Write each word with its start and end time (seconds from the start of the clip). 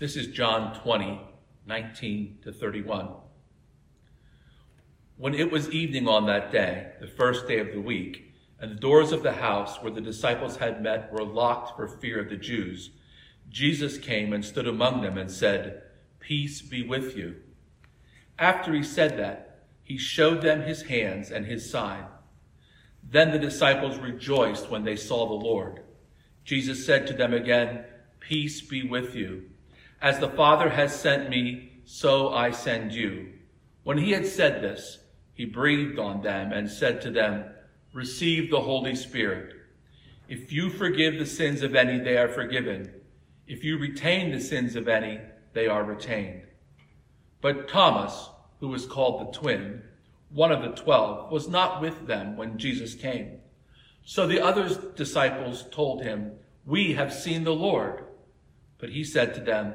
This 0.00 0.16
is 0.16 0.28
John 0.28 0.74
20, 0.80 1.20
19 1.66 2.38
to 2.44 2.52
31. 2.52 3.10
When 5.18 5.34
it 5.34 5.52
was 5.52 5.68
evening 5.68 6.08
on 6.08 6.24
that 6.24 6.50
day, 6.50 6.92
the 7.02 7.06
first 7.06 7.46
day 7.46 7.58
of 7.58 7.74
the 7.74 7.82
week, 7.82 8.32
and 8.58 8.70
the 8.70 8.80
doors 8.80 9.12
of 9.12 9.22
the 9.22 9.32
house 9.32 9.76
where 9.82 9.92
the 9.92 10.00
disciples 10.00 10.56
had 10.56 10.82
met 10.82 11.12
were 11.12 11.22
locked 11.22 11.76
for 11.76 11.86
fear 11.86 12.18
of 12.18 12.30
the 12.30 12.36
Jews, 12.36 12.92
Jesus 13.50 13.98
came 13.98 14.32
and 14.32 14.42
stood 14.42 14.66
among 14.66 15.02
them 15.02 15.18
and 15.18 15.30
said, 15.30 15.82
Peace 16.18 16.62
be 16.62 16.82
with 16.82 17.14
you. 17.14 17.36
After 18.38 18.72
he 18.72 18.82
said 18.82 19.18
that, 19.18 19.66
he 19.82 19.98
showed 19.98 20.40
them 20.40 20.62
his 20.62 20.80
hands 20.80 21.30
and 21.30 21.44
his 21.44 21.70
side. 21.70 22.06
Then 23.06 23.32
the 23.32 23.38
disciples 23.38 23.98
rejoiced 23.98 24.70
when 24.70 24.84
they 24.84 24.96
saw 24.96 25.28
the 25.28 25.44
Lord. 25.44 25.82
Jesus 26.42 26.86
said 26.86 27.06
to 27.08 27.12
them 27.12 27.34
again, 27.34 27.84
Peace 28.18 28.62
be 28.62 28.82
with 28.82 29.14
you. 29.14 29.50
As 30.02 30.18
the 30.18 30.30
Father 30.30 30.70
has 30.70 30.98
sent 30.98 31.28
me, 31.28 31.82
so 31.84 32.32
I 32.32 32.52
send 32.52 32.92
you. 32.92 33.32
When 33.82 33.98
he 33.98 34.12
had 34.12 34.26
said 34.26 34.62
this, 34.62 34.98
he 35.34 35.44
breathed 35.44 35.98
on 35.98 36.22
them 36.22 36.52
and 36.52 36.70
said 36.70 37.02
to 37.02 37.10
them, 37.10 37.44
Receive 37.92 38.50
the 38.50 38.60
Holy 38.60 38.94
Spirit. 38.94 39.54
If 40.28 40.52
you 40.52 40.70
forgive 40.70 41.18
the 41.18 41.26
sins 41.26 41.62
of 41.62 41.74
any, 41.74 41.98
they 41.98 42.16
are 42.16 42.28
forgiven. 42.28 42.92
If 43.46 43.64
you 43.64 43.78
retain 43.78 44.30
the 44.30 44.40
sins 44.40 44.76
of 44.76 44.86
any, 44.86 45.18
they 45.52 45.66
are 45.66 45.82
retained. 45.82 46.42
But 47.40 47.68
Thomas, 47.68 48.30
who 48.60 48.68
was 48.68 48.86
called 48.86 49.20
the 49.20 49.38
twin, 49.38 49.82
one 50.30 50.52
of 50.52 50.62
the 50.62 50.80
twelve, 50.80 51.32
was 51.32 51.48
not 51.48 51.80
with 51.80 52.06
them 52.06 52.36
when 52.36 52.58
Jesus 52.58 52.94
came. 52.94 53.40
So 54.04 54.26
the 54.26 54.40
other 54.40 54.68
disciples 54.94 55.64
told 55.70 56.02
him, 56.02 56.32
We 56.64 56.94
have 56.94 57.12
seen 57.12 57.44
the 57.44 57.54
Lord. 57.54 58.04
But 58.78 58.90
he 58.90 59.04
said 59.04 59.34
to 59.34 59.40
them, 59.40 59.74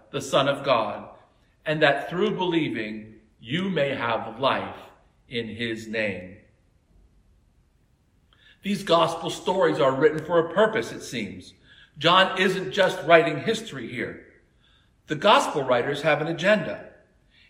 the 0.11 0.21
Son 0.21 0.47
of 0.47 0.63
God, 0.63 1.09
and 1.65 1.81
that 1.81 2.09
through 2.09 2.35
believing 2.37 3.15
you 3.39 3.69
may 3.69 3.95
have 3.95 4.39
life 4.39 4.75
in 5.27 5.47
his 5.47 5.87
name. 5.87 6.37
These 8.63 8.83
gospel 8.83 9.29
stories 9.29 9.79
are 9.79 9.95
written 9.95 10.23
for 10.23 10.39
a 10.39 10.53
purpose, 10.53 10.91
it 10.91 11.01
seems. 11.01 11.53
John 11.97 12.39
isn't 12.39 12.71
just 12.71 13.03
writing 13.05 13.39
history 13.39 13.87
here. 13.87 14.25
The 15.07 15.15
gospel 15.15 15.63
writers 15.63 16.03
have 16.03 16.21
an 16.21 16.27
agenda. 16.27 16.89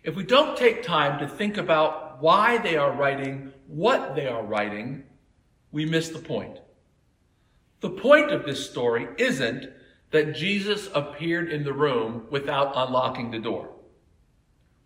If 0.04 0.16
we 0.16 0.24
don't 0.24 0.58
take 0.58 0.84
time 0.84 1.20
to 1.20 1.28
think 1.28 1.58
about 1.58 2.22
why 2.22 2.58
they 2.58 2.78
are 2.78 2.92
writing 2.92 3.52
what 3.68 4.16
they 4.16 4.28
are 4.28 4.44
writing, 4.44 5.04
we 5.72 5.86
miss 5.86 6.10
the 6.10 6.20
point. 6.20 6.60
The 7.82 7.90
point 7.90 8.32
of 8.32 8.46
this 8.46 8.70
story 8.70 9.08
isn't 9.18 9.70
that 10.12 10.36
Jesus 10.36 10.90
appeared 10.94 11.50
in 11.50 11.64
the 11.64 11.74
room 11.74 12.28
without 12.30 12.74
unlocking 12.76 13.32
the 13.32 13.40
door. 13.40 13.70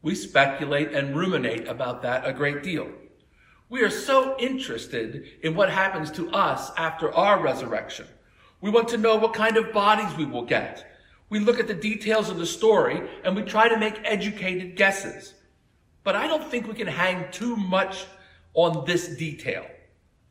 We 0.01 0.13
speculate 0.15 0.93
and 0.93 1.15
ruminate 1.15 1.67
about 1.67 2.03
that 2.03 2.27
a 2.27 2.33
great 2.33 2.61
deal. 2.61 2.89
We 3.69 3.81
are 3.81 3.89
so 3.89 4.37
interested 4.37 5.25
in 5.41 5.55
what 5.55 5.71
happens 5.71 6.11
to 6.11 6.29
us 6.29 6.71
after 6.77 7.11
our 7.13 7.41
resurrection. 7.41 8.05
We 8.61 8.69
want 8.69 8.87
to 8.89 8.97
know 8.97 9.15
what 9.15 9.33
kind 9.33 9.57
of 9.57 9.73
bodies 9.73 10.15
we 10.15 10.25
will 10.25 10.45
get. 10.45 10.85
We 11.29 11.39
look 11.39 11.59
at 11.59 11.67
the 11.67 11.73
details 11.73 12.29
of 12.29 12.37
the 12.37 12.45
story 12.45 13.01
and 13.23 13.35
we 13.35 13.41
try 13.41 13.67
to 13.67 13.77
make 13.77 13.99
educated 14.03 14.75
guesses. 14.75 15.33
But 16.03 16.15
I 16.15 16.27
don't 16.27 16.49
think 16.51 16.67
we 16.67 16.75
can 16.75 16.87
hang 16.87 17.31
too 17.31 17.55
much 17.55 18.05
on 18.53 18.85
this 18.85 19.17
detail, 19.17 19.65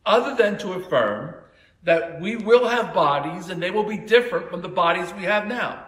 other 0.06 0.36
than 0.36 0.56
to 0.58 0.74
affirm 0.74 1.34
that 1.84 2.20
we 2.20 2.36
will 2.36 2.66
have 2.66 2.94
bodies 2.94 3.50
and 3.50 3.62
they 3.62 3.70
will 3.70 3.84
be 3.84 3.98
different 3.98 4.50
from 4.50 4.62
the 4.62 4.68
bodies 4.68 5.12
we 5.14 5.24
have 5.24 5.46
now. 5.46 5.86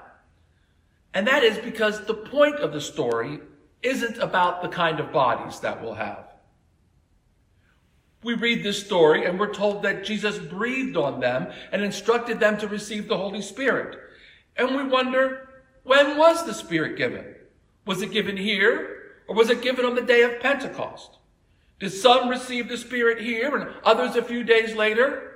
And 1.15 1.27
that 1.27 1.43
is 1.43 1.59
because 1.59 2.05
the 2.05 2.15
point 2.15 2.57
of 2.57 2.73
the 2.73 2.81
story 2.81 3.41
isn't 3.83 4.19
about 4.19 4.63
the 4.63 4.69
kind 4.69 5.01
of 5.01 5.13
bodies 5.13 5.61
that 5.61 5.83
we'll 5.83 5.95
have. 5.95 6.25
We 8.23 8.35
read 8.35 8.63
this 8.63 8.85
story 8.85 9.25
and 9.25 9.39
we're 9.39 9.55
told 9.55 9.83
that 9.83 10.05
Jesus 10.05 10.39
breathed 10.39 10.97
on 10.97 11.21
them 11.21 11.47
and 11.73 11.83
instructed 11.83 12.41
them 12.41 12.59
to 12.59 12.69
receive 12.69 13.09
the 13.09 13.17
Holy 13.17 13.41
Spirit. 13.41 13.97
And 14.57 14.77
we 14.77 14.85
wonder, 14.85 15.49
when 15.85 16.19
was 16.19 16.45
the 16.45 16.55
Spirit 16.55 16.99
given? 16.99 17.25
Was 17.87 18.03
it 18.03 18.11
given 18.11 18.37
here 18.37 19.15
or 19.29 19.35
was 19.35 19.49
it 19.49 19.63
given 19.63 19.85
on 19.87 19.95
the 19.95 20.03
day 20.03 20.23
of 20.23 20.41
Pentecost? 20.41 21.19
Did 21.79 21.91
some 21.91 22.29
receive 22.29 22.69
the 22.69 22.77
Spirit 22.77 23.23
here 23.23 23.57
and 23.57 23.71
others 23.85 24.17
a 24.17 24.23
few 24.23 24.43
days 24.45 24.75
later? 24.75 25.36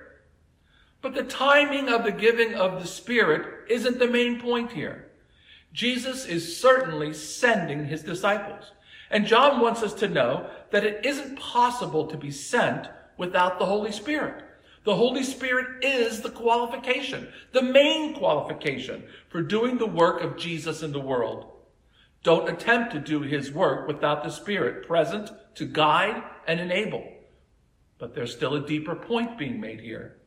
But 1.02 1.14
the 1.14 1.24
timing 1.24 1.88
of 1.88 2.04
the 2.04 2.12
giving 2.12 2.54
of 2.54 2.80
the 2.80 2.86
Spirit 2.86 3.70
isn't 3.70 3.98
the 3.98 4.06
main 4.06 4.40
point 4.40 4.72
here. 4.72 5.10
Jesus 5.72 6.26
is 6.26 6.60
certainly 6.60 7.14
sending 7.14 7.86
his 7.86 8.02
disciples. 8.02 8.72
And 9.10 9.26
John 9.26 9.60
wants 9.60 9.82
us 9.82 9.94
to 9.94 10.08
know 10.08 10.50
that 10.70 10.84
it 10.84 11.04
isn't 11.04 11.38
possible 11.38 12.06
to 12.06 12.16
be 12.16 12.30
sent 12.30 12.88
without 13.16 13.58
the 13.58 13.66
Holy 13.66 13.92
Spirit. 13.92 14.44
The 14.84 14.96
Holy 14.96 15.22
Spirit 15.22 15.84
is 15.84 16.20
the 16.20 16.30
qualification, 16.30 17.28
the 17.52 17.62
main 17.62 18.14
qualification 18.14 19.04
for 19.28 19.42
doing 19.42 19.78
the 19.78 19.86
work 19.86 20.22
of 20.22 20.36
Jesus 20.36 20.82
in 20.82 20.92
the 20.92 21.00
world. 21.00 21.46
Don't 22.22 22.48
attempt 22.48 22.92
to 22.92 22.98
do 22.98 23.20
his 23.20 23.50
work 23.50 23.86
without 23.86 24.22
the 24.22 24.30
Spirit 24.30 24.86
present 24.86 25.30
to 25.54 25.64
guide 25.64 26.22
and 26.46 26.60
enable. 26.60 27.06
But 27.98 28.14
there's 28.14 28.32
still 28.32 28.54
a 28.54 28.66
deeper 28.66 28.94
point 28.94 29.38
being 29.38 29.60
made 29.60 29.80
here. 29.80 30.19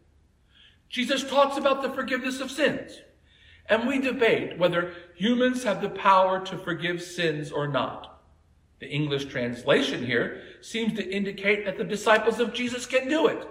Jesus 0.93 1.23
talks 1.23 1.57
about 1.57 1.81
the 1.81 1.89
forgiveness 1.89 2.39
of 2.39 2.51
sins. 2.51 3.01
And 3.65 3.87
we 3.87 3.97
debate 3.97 4.59
whether 4.59 4.93
humans 5.15 5.63
have 5.63 5.81
the 5.81 5.89
power 5.89 6.45
to 6.45 6.55
forgive 6.55 7.01
sins 7.01 7.51
or 7.51 7.67
not. 7.67 8.21
The 8.79 8.89
English 8.89 9.25
translation 9.25 10.05
here 10.05 10.43
seems 10.61 10.93
to 10.93 11.09
indicate 11.09 11.65
that 11.65 11.79
the 11.79 11.83
disciples 11.83 12.39
of 12.39 12.53
Jesus 12.53 12.85
can 12.85 13.09
do 13.09 13.25
it. 13.25 13.47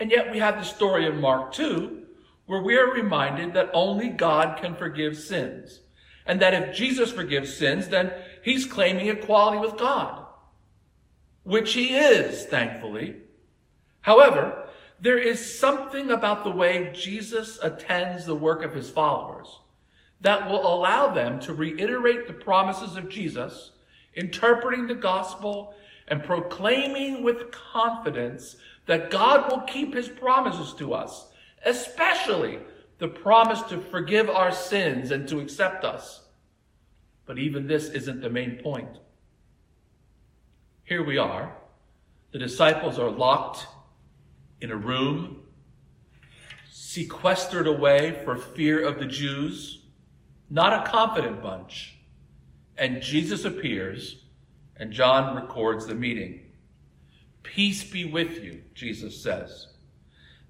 And 0.00 0.10
yet 0.10 0.32
we 0.32 0.40
have 0.40 0.56
the 0.56 0.64
story 0.64 1.06
of 1.06 1.14
Mark 1.14 1.52
2, 1.52 2.02
where 2.46 2.62
we 2.62 2.76
are 2.76 2.92
reminded 2.92 3.54
that 3.54 3.70
only 3.72 4.08
God 4.08 4.60
can 4.60 4.74
forgive 4.74 5.16
sins. 5.16 5.82
And 6.26 6.42
that 6.42 6.54
if 6.54 6.74
Jesus 6.74 7.12
forgives 7.12 7.54
sins, 7.54 7.86
then 7.86 8.12
he's 8.42 8.66
claiming 8.66 9.06
equality 9.06 9.58
with 9.58 9.78
God. 9.78 10.26
Which 11.44 11.74
he 11.74 11.96
is, 11.96 12.46
thankfully. 12.46 13.14
However, 14.00 14.67
there 15.00 15.18
is 15.18 15.58
something 15.58 16.10
about 16.10 16.44
the 16.44 16.50
way 16.50 16.90
Jesus 16.92 17.58
attends 17.62 18.24
the 18.24 18.34
work 18.34 18.64
of 18.64 18.74
his 18.74 18.90
followers 18.90 19.60
that 20.20 20.50
will 20.50 20.66
allow 20.66 21.12
them 21.12 21.38
to 21.40 21.54
reiterate 21.54 22.26
the 22.26 22.32
promises 22.32 22.96
of 22.96 23.08
Jesus, 23.08 23.70
interpreting 24.14 24.88
the 24.88 24.94
gospel, 24.94 25.74
and 26.08 26.24
proclaiming 26.24 27.22
with 27.22 27.52
confidence 27.52 28.56
that 28.86 29.10
God 29.10 29.50
will 29.50 29.60
keep 29.60 29.94
his 29.94 30.08
promises 30.08 30.74
to 30.74 30.94
us, 30.94 31.28
especially 31.64 32.58
the 32.98 33.08
promise 33.08 33.62
to 33.62 33.80
forgive 33.80 34.28
our 34.28 34.50
sins 34.50 35.12
and 35.12 35.28
to 35.28 35.38
accept 35.38 35.84
us. 35.84 36.22
But 37.26 37.38
even 37.38 37.68
this 37.68 37.90
isn't 37.90 38.20
the 38.20 38.30
main 38.30 38.56
point. 38.56 38.98
Here 40.82 41.04
we 41.04 41.18
are. 41.18 41.54
The 42.32 42.38
disciples 42.38 42.98
are 42.98 43.10
locked 43.10 43.66
in 44.60 44.70
a 44.70 44.76
room, 44.76 45.42
sequestered 46.70 47.66
away 47.66 48.20
for 48.24 48.36
fear 48.36 48.84
of 48.84 48.98
the 48.98 49.06
Jews. 49.06 49.74
not 50.50 50.72
a 50.72 50.90
confident 50.90 51.42
bunch. 51.42 51.98
And 52.78 53.02
Jesus 53.02 53.44
appears, 53.44 54.24
and 54.76 54.92
John 54.92 55.36
records 55.36 55.86
the 55.86 55.94
meeting. 55.94 56.40
Peace 57.42 57.84
be 57.84 58.04
with 58.04 58.42
you, 58.42 58.62
Jesus 58.74 59.20
says. 59.20 59.66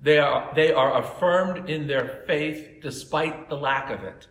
They 0.01 0.19
are, 0.19 0.53
they 0.55 0.73
are 0.73 1.03
affirmed 1.03 1.69
in 1.69 1.87
their 1.87 2.23
faith 2.27 2.81
despite 2.81 3.49
the 3.49 3.57
lack 3.57 3.91
of 3.91 4.05
it. 4.05 4.29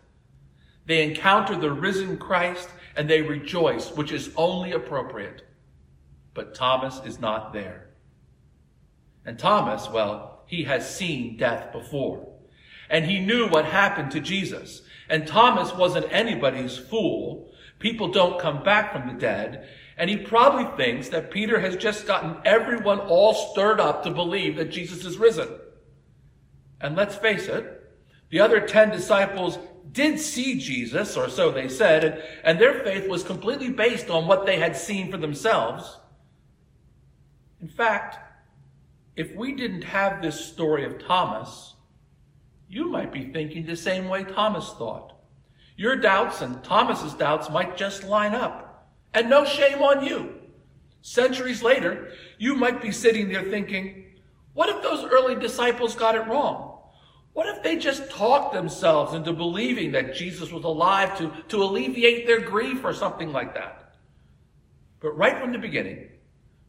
They 0.86 1.02
encounter 1.02 1.56
the 1.56 1.72
risen 1.72 2.16
Christ 2.16 2.70
and 2.96 3.08
they 3.08 3.20
rejoice, 3.20 3.90
which 3.92 4.12
is 4.12 4.30
only 4.36 4.72
appropriate. 4.72 5.42
But 6.32 6.54
Thomas 6.54 7.00
is 7.04 7.20
not 7.20 7.52
there. 7.52 7.87
And 9.28 9.38
Thomas, 9.38 9.90
well, 9.90 10.40
he 10.46 10.64
has 10.64 10.96
seen 10.96 11.36
death 11.36 11.70
before. 11.70 12.26
And 12.88 13.04
he 13.04 13.18
knew 13.18 13.46
what 13.46 13.66
happened 13.66 14.10
to 14.12 14.20
Jesus. 14.20 14.80
And 15.10 15.26
Thomas 15.26 15.74
wasn't 15.74 16.10
anybody's 16.10 16.78
fool. 16.78 17.52
People 17.78 18.08
don't 18.08 18.40
come 18.40 18.62
back 18.62 18.90
from 18.90 19.06
the 19.06 19.20
dead. 19.20 19.68
And 19.98 20.08
he 20.08 20.16
probably 20.16 20.64
thinks 20.82 21.10
that 21.10 21.30
Peter 21.30 21.60
has 21.60 21.76
just 21.76 22.06
gotten 22.06 22.38
everyone 22.46 23.00
all 23.00 23.34
stirred 23.34 23.80
up 23.80 24.02
to 24.04 24.10
believe 24.10 24.56
that 24.56 24.70
Jesus 24.70 25.04
is 25.04 25.18
risen. 25.18 25.50
And 26.80 26.96
let's 26.96 27.16
face 27.16 27.48
it, 27.48 27.84
the 28.30 28.40
other 28.40 28.60
10 28.60 28.88
disciples 28.88 29.58
did 29.92 30.18
see 30.18 30.58
Jesus, 30.58 31.18
or 31.18 31.28
so 31.28 31.50
they 31.50 31.68
said, 31.68 32.02
and, 32.02 32.22
and 32.44 32.58
their 32.58 32.82
faith 32.82 33.06
was 33.06 33.24
completely 33.24 33.68
based 33.68 34.08
on 34.08 34.26
what 34.26 34.46
they 34.46 34.58
had 34.58 34.74
seen 34.74 35.10
for 35.10 35.18
themselves. 35.18 35.98
In 37.60 37.68
fact, 37.68 38.24
if 39.18 39.34
we 39.34 39.52
didn't 39.52 39.82
have 39.82 40.22
this 40.22 40.46
story 40.46 40.84
of 40.84 41.04
Thomas, 41.04 41.74
you 42.68 42.88
might 42.88 43.12
be 43.12 43.32
thinking 43.32 43.66
the 43.66 43.74
same 43.74 44.08
way 44.08 44.22
Thomas 44.22 44.72
thought. 44.78 45.12
Your 45.76 45.96
doubts 45.96 46.40
and 46.40 46.62
Thomas's 46.62 47.14
doubts 47.14 47.50
might 47.50 47.76
just 47.76 48.04
line 48.04 48.32
up. 48.32 48.88
And 49.12 49.28
no 49.28 49.44
shame 49.44 49.82
on 49.82 50.06
you. 50.06 50.34
Centuries 51.02 51.64
later, 51.64 52.12
you 52.38 52.54
might 52.54 52.80
be 52.80 52.92
sitting 52.92 53.28
there 53.28 53.42
thinking, 53.42 54.04
what 54.54 54.68
if 54.68 54.82
those 54.82 55.04
early 55.04 55.34
disciples 55.34 55.96
got 55.96 56.14
it 56.14 56.28
wrong? 56.28 56.78
What 57.32 57.48
if 57.48 57.64
they 57.64 57.76
just 57.76 58.10
talked 58.10 58.54
themselves 58.54 59.14
into 59.14 59.32
believing 59.32 59.90
that 59.92 60.14
Jesus 60.14 60.52
was 60.52 60.62
alive 60.62 61.18
to, 61.18 61.32
to 61.48 61.62
alleviate 61.64 62.28
their 62.28 62.40
grief 62.40 62.84
or 62.84 62.94
something 62.94 63.32
like 63.32 63.54
that? 63.54 63.94
But 65.00 65.16
right 65.16 65.40
from 65.40 65.50
the 65.50 65.58
beginning, 65.58 66.08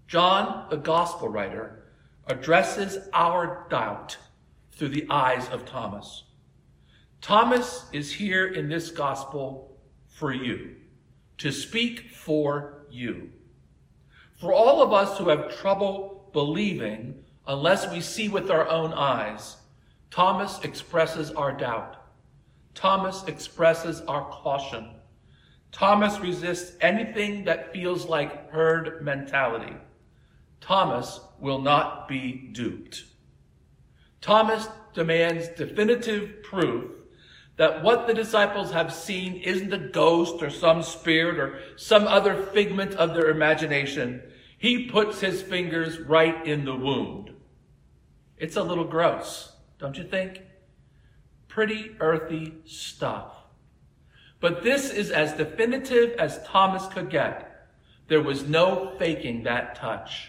John, 0.07 0.65
the 0.71 0.77
gospel 0.77 1.29
writer, 1.29 1.78
addresses 2.29 3.09
our 3.11 3.65
doubt 3.69 4.15
through 4.71 4.89
the 4.89 5.07
eyes 5.09 5.49
of 5.49 5.65
Thomas. 5.65 6.23
Thomas 7.21 7.85
is 7.91 8.13
here 8.13 8.47
in 8.47 8.69
this 8.69 8.91
gospel 8.91 9.77
for 10.07 10.31
you, 10.31 10.75
to 11.39 11.51
speak 11.51 12.11
for 12.11 12.85
you. 12.91 13.31
For 14.39 14.53
all 14.53 14.81
of 14.81 14.93
us 14.93 15.17
who 15.17 15.29
have 15.29 15.57
trouble 15.57 16.29
believing 16.31 17.23
unless 17.47 17.91
we 17.91 17.99
see 17.99 18.29
with 18.29 18.51
our 18.51 18.67
own 18.69 18.93
eyes, 18.93 19.57
Thomas 20.11 20.59
expresses 20.63 21.31
our 21.31 21.51
doubt. 21.51 21.97
Thomas 22.75 23.23
expresses 23.25 24.01
our 24.01 24.29
caution. 24.29 24.91
Thomas 25.71 26.19
resists 26.19 26.77
anything 26.79 27.43
that 27.45 27.73
feels 27.73 28.05
like 28.05 28.51
herd 28.51 29.03
mentality. 29.03 29.75
Thomas 30.61 31.19
will 31.39 31.59
not 31.59 32.07
be 32.07 32.49
duped. 32.51 33.05
Thomas 34.21 34.67
demands 34.93 35.47
definitive 35.49 36.43
proof 36.43 36.91
that 37.55 37.83
what 37.83 38.07
the 38.07 38.13
disciples 38.13 38.71
have 38.71 38.93
seen 38.93 39.35
isn't 39.37 39.73
a 39.73 39.77
ghost 39.77 40.41
or 40.41 40.49
some 40.49 40.81
spirit 40.81 41.39
or 41.39 41.59
some 41.75 42.07
other 42.07 42.43
figment 42.47 42.93
of 42.95 43.13
their 43.13 43.29
imagination. 43.29 44.21
He 44.57 44.87
puts 44.87 45.19
his 45.19 45.41
fingers 45.41 45.99
right 45.99 46.45
in 46.45 46.65
the 46.65 46.75
wound. 46.75 47.31
It's 48.37 48.55
a 48.55 48.63
little 48.63 48.85
gross 48.85 49.53
don't 49.79 49.97
you 49.97 50.03
think? 50.03 50.41
Pretty 51.47 51.95
earthy 51.99 52.55
stuff. 52.65 53.33
But 54.39 54.61
this 54.63 54.91
is 54.91 55.09
as 55.09 55.33
definitive 55.33 56.11
as 56.19 56.43
Thomas 56.43 56.85
could 56.87 57.09
get. 57.09 57.67
There 58.07 58.21
was 58.21 58.47
no 58.47 58.95
faking 58.99 59.43
that 59.43 59.75
touch. 59.75 60.28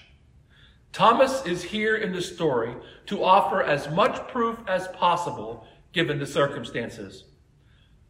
Thomas 0.93 1.47
is 1.47 1.63
here 1.63 1.97
in 1.97 2.13
the 2.13 2.23
story 2.23 2.75
to 3.07 3.23
offer 3.23 3.63
as 3.63 3.89
much 3.91 4.27
proof 4.29 4.59
as 4.67 4.89
possible 4.89 5.67
given 5.93 6.19
the 6.19 6.27
circumstances. 6.27 7.25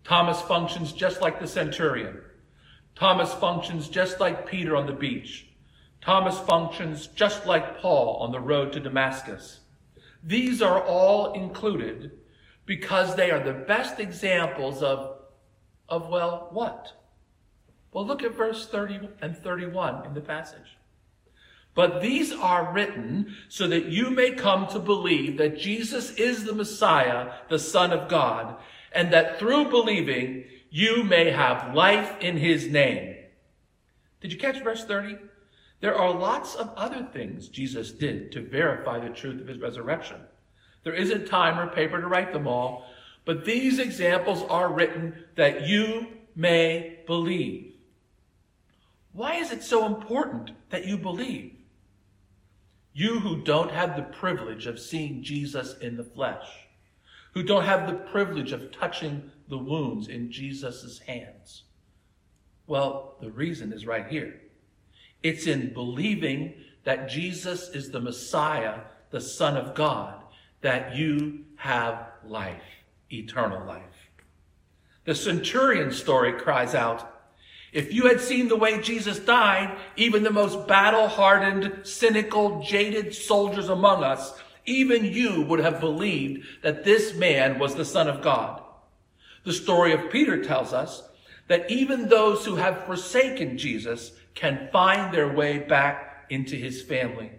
Thomas 0.05 0.41
functions 0.41 0.93
just 0.93 1.21
like 1.21 1.41
the 1.41 1.47
centurion. 1.47 2.21
Thomas 2.95 3.33
functions 3.35 3.89
just 3.89 4.19
like 4.19 4.47
Peter 4.47 4.77
on 4.77 4.87
the 4.87 4.93
beach. 4.93 5.49
Thomas 6.01 6.39
functions 6.39 7.07
just 7.09 7.47
like 7.47 7.79
Paul 7.79 8.17
on 8.17 8.33
the 8.33 8.41
road 8.41 8.73
to 8.73 8.81
Damascus. 8.81 9.61
These 10.23 10.63
are 10.63 10.83
all 10.83 11.33
included 11.35 12.13
because 12.65 13.15
they 13.15 13.31
are 13.31 13.43
the 13.43 13.53
best 13.53 14.01
examples 14.01 14.83
of, 14.83 15.19
of 15.89 16.09
well, 16.09 16.49
what? 16.51 16.93
Well, 17.93 18.07
look 18.07 18.23
at 18.23 18.35
verse 18.35 18.67
30 18.67 19.11
and 19.21 19.37
31 19.37 20.07
in 20.07 20.15
the 20.15 20.21
passage. 20.21 20.79
But 21.75 22.01
these 22.01 22.33
are 22.33 22.73
written 22.73 23.37
so 23.49 23.69
that 23.69 23.87
you 23.87 24.11
may 24.11 24.33
come 24.33 24.67
to 24.69 24.79
believe 24.79 25.39
that 25.39 25.59
Jesus 25.59 26.11
is 26.13 26.45
the 26.45 26.55
Messiah, 26.55 27.33
the 27.49 27.59
Son 27.59 27.93
of 27.93 28.09
God, 28.09 28.57
and 28.93 29.13
that 29.13 29.39
through 29.39 29.71
believing 29.71 30.45
you 30.71 31.05
may 31.05 31.31
have 31.31 31.75
life 31.75 32.17
in 32.21 32.37
his 32.37 32.67
name. 32.67 33.17
Did 34.21 34.33
you 34.33 34.39
catch 34.39 34.63
verse 34.63 34.85
30? 34.85 35.17
There 35.81 35.95
are 35.95 36.13
lots 36.13 36.55
of 36.55 36.73
other 36.77 37.09
things 37.13 37.49
Jesus 37.49 37.93
did 37.93 38.33
to 38.33 38.43
verify 38.43 38.99
the 38.99 39.15
truth 39.15 39.41
of 39.41 39.49
his 39.49 39.59
resurrection. 39.59 40.21
There 40.85 40.95
isn't 40.95 41.27
time 41.27 41.59
or 41.59 41.73
paper 41.73 42.01
to 42.01 42.07
write 42.07 42.33
them 42.33 42.47
all, 42.47 42.87
but 43.25 43.45
these 43.45 43.79
examples 43.79 44.43
are 44.49 44.73
written 44.73 45.15
that 45.37 45.67
you 45.67 46.07
may 46.35 46.99
believe. 47.07 47.75
Why 49.13 49.37
is 49.37 49.53
it 49.53 49.63
so 49.63 49.87
important 49.87 50.51
that 50.71 50.85
you 50.85 50.97
believe? 50.97 51.55
You 52.93 53.21
who 53.21 53.43
don't 53.43 53.71
have 53.71 53.97
the 53.97 54.03
privilege 54.03 54.67
of 54.67 54.81
seeing 54.81 55.23
Jesus 55.23 55.79
in 55.79 55.97
the 55.97 56.05
flesh, 56.05 56.47
who 57.35 57.43
don't 57.43 57.65
have 57.65 57.87
the 57.87 57.95
privilege 57.95 58.53
of 58.53 58.73
touching 58.73 59.31
the 59.49 59.59
wounds 59.59 60.09
in 60.09 60.33
Jesus' 60.33 60.99
hands. 61.07 61.65
Well, 62.67 63.17
the 63.21 63.31
reason 63.31 63.73
is 63.73 63.87
right 63.87 64.07
here. 64.07 64.41
It's 65.23 65.47
in 65.47 65.73
believing 65.73 66.55
that 66.85 67.09
Jesus 67.09 67.69
is 67.71 67.91
the 67.91 68.01
Messiah, 68.01 68.81
the 69.11 69.21
Son 69.21 69.57
of 69.57 69.75
God, 69.75 70.23
that 70.61 70.97
you 70.97 71.45
have 71.57 72.09
life, 72.25 72.63
eternal 73.13 73.65
life. 73.67 73.83
The 75.05 75.15
centurion 75.15 75.93
story 75.93 76.33
cries 76.33 76.75
out, 76.75 77.20
if 77.73 77.93
you 77.93 78.07
had 78.07 78.21
seen 78.21 78.49
the 78.49 78.57
way 78.57 78.81
Jesus 78.81 79.19
died, 79.19 79.77
even 79.97 80.23
the 80.23 80.31
most 80.31 80.67
battle 80.67 81.09
hardened, 81.09 81.81
cynical, 81.85 82.63
jaded 82.63 83.15
soldiers 83.15 83.69
among 83.69 84.03
us, 84.03 84.35
even 84.67 85.05
you 85.05 85.43
would 85.43 85.61
have 85.61 85.81
believed 85.81 86.47
that 86.63 86.85
this 86.85 87.15
man 87.15 87.59
was 87.59 87.75
the 87.75 87.85
Son 87.85 88.09
of 88.09 88.23
God. 88.23 88.63
The 89.45 89.53
story 89.53 89.93
of 89.93 90.11
Peter 90.11 90.43
tells 90.43 90.73
us 90.73 91.03
that 91.49 91.71
even 91.71 92.09
those 92.09 92.45
who 92.45 92.57
have 92.57 92.87
forsaken 92.87 93.57
Jesus 93.57 94.13
can 94.35 94.69
find 94.73 95.13
their 95.13 95.33
way 95.33 95.59
back 95.59 96.27
into 96.29 96.57
his 96.57 96.83
family. 96.83 97.31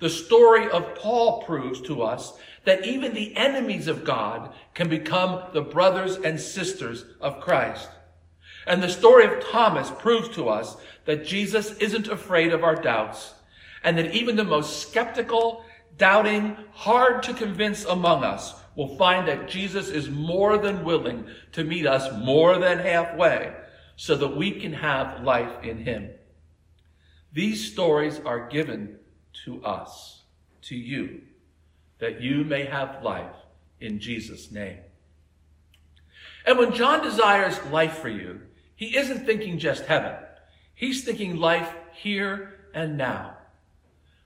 The 0.00 0.10
story 0.10 0.70
of 0.70 0.94
Paul 0.94 1.42
proves 1.42 1.80
to 1.82 2.02
us 2.02 2.34
that 2.64 2.86
even 2.86 3.14
the 3.14 3.36
enemies 3.36 3.88
of 3.88 4.04
God 4.04 4.52
can 4.74 4.88
become 4.88 5.42
the 5.52 5.62
brothers 5.62 6.16
and 6.16 6.38
sisters 6.38 7.04
of 7.20 7.40
Christ. 7.40 7.88
And 8.68 8.82
the 8.82 8.88
story 8.90 9.24
of 9.24 9.42
Thomas 9.42 9.90
proves 9.90 10.28
to 10.36 10.50
us 10.50 10.76
that 11.06 11.24
Jesus 11.24 11.72
isn't 11.78 12.08
afraid 12.08 12.52
of 12.52 12.62
our 12.62 12.74
doubts 12.74 13.32
and 13.82 13.96
that 13.96 14.14
even 14.14 14.36
the 14.36 14.44
most 14.44 14.86
skeptical, 14.86 15.64
doubting, 15.96 16.54
hard 16.72 17.22
to 17.22 17.32
convince 17.32 17.86
among 17.86 18.24
us 18.24 18.54
will 18.76 18.98
find 18.98 19.26
that 19.26 19.48
Jesus 19.48 19.88
is 19.88 20.10
more 20.10 20.58
than 20.58 20.84
willing 20.84 21.24
to 21.52 21.64
meet 21.64 21.86
us 21.86 22.12
more 22.22 22.58
than 22.58 22.78
halfway 22.78 23.54
so 23.96 24.14
that 24.16 24.36
we 24.36 24.52
can 24.52 24.74
have 24.74 25.24
life 25.24 25.64
in 25.64 25.78
him. 25.78 26.10
These 27.32 27.72
stories 27.72 28.20
are 28.20 28.48
given 28.48 28.98
to 29.46 29.64
us, 29.64 30.24
to 30.62 30.76
you, 30.76 31.22
that 32.00 32.20
you 32.20 32.44
may 32.44 32.66
have 32.66 33.02
life 33.02 33.34
in 33.80 33.98
Jesus' 33.98 34.52
name. 34.52 34.80
And 36.44 36.58
when 36.58 36.74
John 36.74 37.02
desires 37.02 37.58
life 37.70 37.96
for 37.98 38.10
you, 38.10 38.42
he 38.78 38.96
isn't 38.96 39.26
thinking 39.26 39.58
just 39.58 39.84
heaven. 39.84 40.14
He's 40.74 41.04
thinking 41.04 41.36
life 41.36 41.70
here 41.92 42.54
and 42.72 42.96
now. 42.96 43.36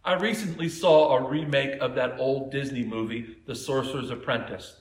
I 0.04 0.14
recently 0.14 0.68
saw 0.68 1.16
a 1.16 1.28
remake 1.28 1.80
of 1.80 1.97
that 1.97 2.21
old 2.21 2.52
Disney 2.52 2.85
movie, 2.85 3.38
The 3.47 3.56
Sorcerer's 3.56 4.11
Apprentice. 4.11 4.80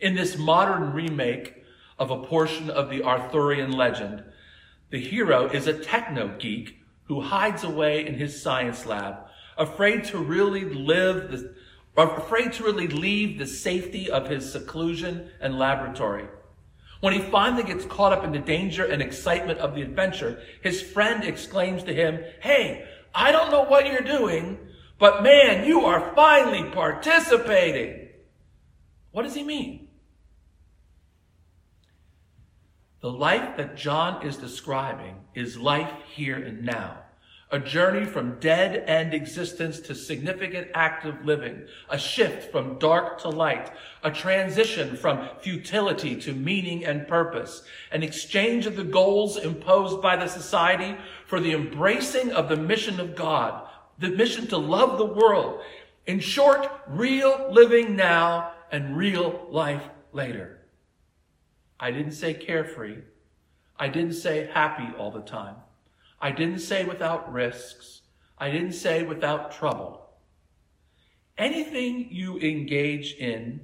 In 0.00 0.16
this 0.16 0.36
modern 0.36 0.92
remake, 0.92 1.60
of 2.00 2.10
a 2.10 2.24
portion 2.24 2.70
of 2.70 2.88
the 2.88 3.04
Arthurian 3.04 3.70
legend, 3.70 4.24
the 4.88 4.98
hero 4.98 5.46
is 5.48 5.66
a 5.66 5.78
techno 5.78 6.34
geek 6.38 6.78
who 7.04 7.20
hides 7.20 7.62
away 7.62 8.06
in 8.06 8.14
his 8.14 8.42
science 8.42 8.86
lab, 8.86 9.16
afraid 9.58 10.04
to 10.04 10.16
really 10.16 10.64
live 10.64 11.30
the, 11.30 11.54
afraid 11.96 12.54
to 12.54 12.64
really 12.64 12.88
leave 12.88 13.38
the 13.38 13.46
safety 13.46 14.10
of 14.10 14.28
his 14.28 14.50
seclusion 14.50 15.28
and 15.40 15.58
laboratory. 15.58 16.26
When 17.00 17.14
he 17.14 17.20
finally 17.20 17.62
gets 17.62 17.86
caught 17.86 18.12
up 18.12 18.24
in 18.24 18.32
the 18.32 18.38
danger 18.38 18.84
and 18.84 19.00
excitement 19.00 19.58
of 19.58 19.74
the 19.74 19.82
adventure, 19.82 20.42
his 20.62 20.82
friend 20.82 21.24
exclaims 21.24 21.82
to 21.84 21.94
him, 21.94 22.20
Hey, 22.40 22.86
I 23.14 23.32
don't 23.32 23.50
know 23.50 23.64
what 23.64 23.86
you're 23.86 24.02
doing, 24.02 24.58
but 24.98 25.22
man, 25.22 25.66
you 25.66 25.80
are 25.86 26.14
finally 26.14 26.70
participating. 26.70 28.10
What 29.12 29.22
does 29.22 29.34
he 29.34 29.42
mean? 29.42 29.88
The 33.00 33.10
life 33.10 33.56
that 33.56 33.76
John 33.76 34.26
is 34.26 34.36
describing 34.36 35.16
is 35.34 35.56
life 35.56 35.90
here 36.14 36.36
and 36.36 36.64
now. 36.64 36.98
A 37.52 37.58
journey 37.58 38.04
from 38.04 38.38
dead 38.38 38.84
end 38.86 39.12
existence 39.12 39.80
to 39.80 39.94
significant 39.94 40.68
active 40.72 41.24
living. 41.24 41.66
A 41.88 41.98
shift 41.98 42.52
from 42.52 42.78
dark 42.78 43.20
to 43.22 43.28
light. 43.28 43.72
A 44.04 44.10
transition 44.12 44.96
from 44.96 45.28
futility 45.40 46.14
to 46.20 46.32
meaning 46.32 46.84
and 46.84 47.08
purpose. 47.08 47.64
An 47.90 48.04
exchange 48.04 48.66
of 48.66 48.76
the 48.76 48.84
goals 48.84 49.36
imposed 49.36 50.00
by 50.00 50.14
the 50.14 50.28
society 50.28 50.96
for 51.26 51.40
the 51.40 51.52
embracing 51.52 52.30
of 52.30 52.48
the 52.48 52.56
mission 52.56 53.00
of 53.00 53.16
God. 53.16 53.66
The 53.98 54.10
mission 54.10 54.46
to 54.48 54.56
love 54.56 54.96
the 54.96 55.04
world. 55.04 55.60
In 56.06 56.20
short, 56.20 56.70
real 56.86 57.48
living 57.50 57.96
now 57.96 58.52
and 58.70 58.96
real 58.96 59.48
life 59.50 59.82
later. 60.12 60.60
I 61.80 61.90
didn't 61.90 62.12
say 62.12 62.32
carefree. 62.32 62.98
I 63.76 63.88
didn't 63.88 64.12
say 64.12 64.48
happy 64.52 64.94
all 64.96 65.10
the 65.10 65.22
time. 65.22 65.56
I 66.20 66.30
didn't 66.32 66.58
say 66.60 66.84
without 66.84 67.32
risks. 67.32 68.02
I 68.36 68.50
didn't 68.50 68.72
say 68.72 69.02
without 69.02 69.52
trouble. 69.52 70.08
Anything 71.38 72.08
you 72.10 72.38
engage 72.38 73.14
in, 73.14 73.60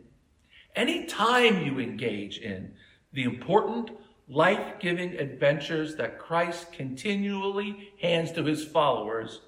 any 0.75 1.05
time 1.05 1.65
you 1.65 1.79
engage 1.79 2.39
in 2.39 2.73
the 3.13 3.25
important 3.25 3.91
life-giving 4.29 5.15
adventures 5.15 5.97
that 5.97 6.19
Christ 6.19 6.73
continually 6.73 7.93
hands 8.01 8.33
to 8.33 8.45
his 8.45 8.65
followers, 8.65 9.41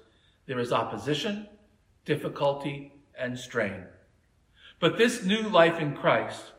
there 0.45 0.59
is 0.59 0.71
opposition, 0.71 1.47
difficulty, 2.05 2.93
and 3.17 3.37
strain. 3.37 3.83
But 4.79 4.97
this 4.97 5.23
new 5.23 5.41
life 5.41 5.79
in 5.79 5.95
Christ, 5.95 6.53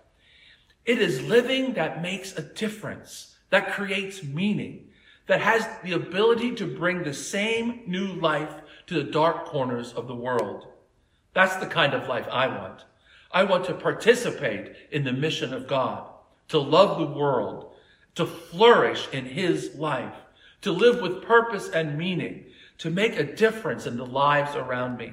it 0.85 0.99
is 0.99 1.23
living 1.23 1.75
that 1.75 2.02
makes 2.02 2.37
a 2.37 2.42
difference, 2.42 3.37
that 3.50 3.73
creates 3.73 4.23
meaning, 4.23 4.89
that 5.30 5.40
has 5.40 5.64
the 5.84 5.92
ability 5.92 6.56
to 6.56 6.66
bring 6.66 7.04
the 7.04 7.14
same 7.14 7.82
new 7.87 8.14
life 8.14 8.52
to 8.88 8.94
the 8.94 9.12
dark 9.12 9.44
corners 9.44 9.92
of 9.92 10.08
the 10.08 10.14
world. 10.14 10.66
That's 11.34 11.54
the 11.58 11.66
kind 11.66 11.94
of 11.94 12.08
life 12.08 12.26
I 12.32 12.49
want. 12.49 12.84
I 13.30 13.44
want 13.44 13.64
to 13.66 13.75
participate 13.75 14.75
in 14.90 15.04
the 15.04 15.12
mission 15.12 15.54
of 15.54 15.68
God, 15.68 16.10
to 16.49 16.58
love 16.58 16.99
the 16.99 17.16
world, 17.16 17.75
to 18.16 18.26
flourish 18.26 19.06
in 19.12 19.25
His 19.25 19.76
life, 19.76 20.16
to 20.62 20.72
live 20.72 21.00
with 21.00 21.22
purpose 21.22 21.68
and 21.68 21.96
meaning, 21.96 22.46
to 22.78 22.90
make 22.90 23.16
a 23.16 23.37
difference 23.37 23.87
in 23.87 23.99
the 23.99 24.06
lives 24.06 24.56
around 24.56 24.96
me. 24.96 25.12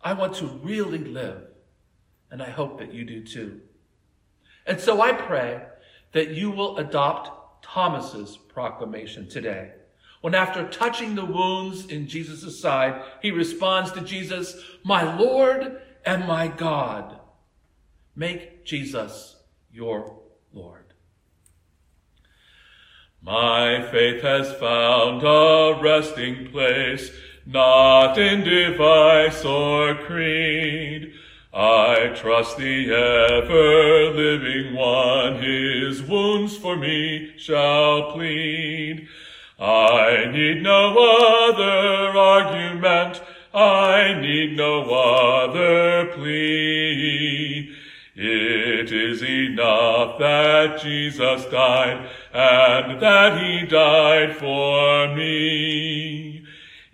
I 0.00 0.14
want 0.14 0.36
to 0.36 0.46
really 0.46 1.04
live, 1.04 1.42
and 2.30 2.42
I 2.42 2.48
hope 2.48 2.78
that 2.78 2.94
you 2.94 3.04
do 3.04 3.22
too. 3.22 3.60
And 4.66 4.80
so 4.80 5.02
I 5.02 5.12
pray 5.12 5.60
that 6.12 6.30
you 6.30 6.50
will 6.50 6.78
adopt 6.78 7.35
Thomas's 7.62 8.36
proclamation 8.36 9.28
today. 9.28 9.72
When 10.20 10.34
after 10.34 10.66
touching 10.68 11.14
the 11.14 11.24
wounds 11.24 11.86
in 11.86 12.08
Jesus' 12.08 12.60
side, 12.60 13.02
he 13.22 13.30
responds 13.30 13.92
to 13.92 14.00
Jesus, 14.00 14.60
my 14.82 15.16
Lord 15.16 15.80
and 16.04 16.26
my 16.26 16.48
God. 16.48 17.20
Make 18.14 18.64
Jesus 18.64 19.36
your 19.70 20.20
Lord. 20.52 20.94
My 23.22 23.82
faith 23.90 24.22
has 24.22 24.52
found 24.54 25.22
a 25.22 25.78
resting 25.82 26.50
place, 26.50 27.10
not 27.44 28.18
in 28.18 28.44
device 28.44 29.44
or 29.44 29.94
creed, 29.96 31.12
I 31.58 32.08
trust 32.14 32.58
the 32.58 32.92
ever 32.92 34.10
living 34.10 34.74
one, 34.74 35.42
his 35.42 36.02
wounds 36.02 36.54
for 36.54 36.76
me 36.76 37.32
shall 37.38 38.12
plead. 38.12 39.08
I 39.58 40.26
need 40.30 40.62
no 40.62 40.92
other 41.48 42.18
argument, 42.18 43.22
I 43.54 44.18
need 44.20 44.54
no 44.54 44.82
other 44.82 46.12
plea. 46.12 47.74
It 48.14 48.92
is 48.92 49.22
enough 49.22 50.18
that 50.18 50.82
Jesus 50.82 51.46
died, 51.46 52.06
and 52.34 53.00
that 53.00 53.42
he 53.42 53.64
died 53.64 54.36
for 54.36 55.14
me. 55.16 56.45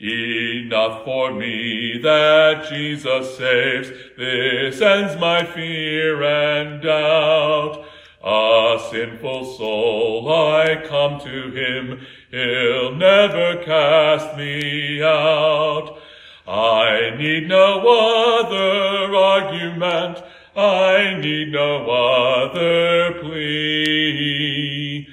Enough 0.03 1.05
for 1.05 1.33
me 1.33 1.97
that 2.03 2.67
Jesus 2.69 3.39
saves, 3.39 3.89
this 4.19 4.81
ends 4.81 5.17
my 5.21 5.45
fear 5.45 6.25
and 6.25 6.83
doubt. 6.83 7.85
A 8.25 8.81
sinful 8.91 9.45
soul, 9.57 10.29
I 10.29 10.83
come 10.89 11.21
to 11.21 11.51
him, 11.53 12.01
he'll 12.33 12.97
never 12.97 13.63
cast 13.63 14.37
me 14.37 15.01
out. 15.05 15.97
I 16.49 17.15
need 17.17 17.47
no 17.47 17.87
other 17.87 19.15
argument, 19.15 20.21
I 20.57 21.15
need 21.21 21.53
no 21.53 21.89
other 21.89 23.21
plea. 23.21 25.09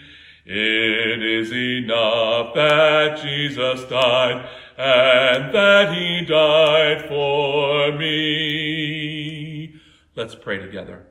It 0.52 1.22
is 1.22 1.52
enough 1.52 2.56
that 2.56 3.22
Jesus 3.22 3.84
died, 3.84 4.50
and 4.80 5.54
that 5.54 5.94
he 5.94 6.24
died 6.24 7.06
for 7.10 7.92
me. 7.98 9.76
Let's 10.16 10.36
pray 10.36 10.60
together. 10.60 11.06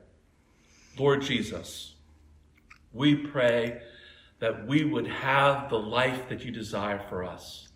Lord 0.97 1.21
Jesus, 1.21 1.93
we 2.91 3.13
pray 3.13 3.79
that 4.39 4.65
we 4.65 4.83
would 4.83 5.05
have 5.05 5.69
the 5.69 5.77
life 5.77 6.29
that 6.29 6.43
you 6.43 6.49
desire 6.51 7.05
for 7.09 7.23
us. 7.23 7.67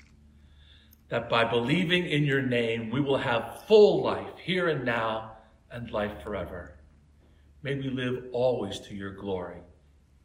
That 1.09 1.29
by 1.29 1.43
believing 1.43 2.07
in 2.07 2.23
your 2.23 2.41
name, 2.41 2.89
we 2.89 2.99
will 2.99 3.19
have 3.19 3.61
full 3.67 4.01
life 4.03 4.39
here 4.43 4.69
and 4.69 4.83
now 4.83 5.33
and 5.69 5.91
life 5.91 6.23
forever. 6.23 6.79
May 7.61 7.75
we 7.75 7.91
live 7.91 8.29
always 8.31 8.79
to 8.79 8.95
your 8.95 9.13
glory 9.13 9.61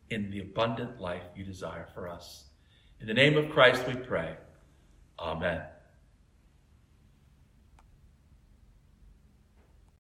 in 0.09 0.31
the 0.31 0.41
abundant 0.41 0.99
life 0.99 1.25
you 1.37 1.45
desire 1.45 1.89
for 1.93 2.09
us. 2.09 2.45
In 3.03 3.07
the 3.07 3.13
name 3.13 3.37
of 3.37 3.51
Christ 3.51 3.87
we 3.87 3.97
pray. 3.97 4.35
Amen. 5.19 5.78